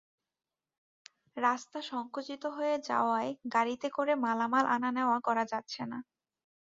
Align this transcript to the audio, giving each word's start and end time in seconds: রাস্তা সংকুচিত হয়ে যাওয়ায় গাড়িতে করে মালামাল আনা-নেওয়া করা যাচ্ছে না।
রাস্তা 1.37 1.79
সংকুচিত 1.89 2.43
হয়ে 2.55 2.75
যাওয়ায় 2.89 3.31
গাড়িতে 3.53 3.87
করে 3.89 4.13
মালামাল 4.23 4.65
আনা-নেওয়া 4.75 5.17
করা 5.27 5.43
যাচ্ছে 5.51 5.81
না। 5.85 5.97